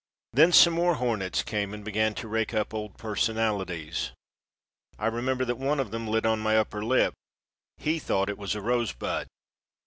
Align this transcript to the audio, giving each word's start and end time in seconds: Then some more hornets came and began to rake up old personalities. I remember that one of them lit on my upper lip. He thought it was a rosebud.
Then 0.33 0.51
some 0.51 0.73
more 0.73 0.95
hornets 0.95 1.43
came 1.43 1.75
and 1.75 1.85
began 1.85 2.15
to 2.15 2.27
rake 2.27 2.55
up 2.55 2.73
old 2.73 2.97
personalities. 2.97 4.13
I 4.97 5.05
remember 5.05 5.45
that 5.45 5.59
one 5.59 5.79
of 5.79 5.91
them 5.91 6.07
lit 6.07 6.25
on 6.25 6.39
my 6.39 6.57
upper 6.57 6.83
lip. 6.83 7.13
He 7.77 7.99
thought 7.99 8.27
it 8.27 8.39
was 8.39 8.55
a 8.55 8.61
rosebud. 8.63 9.27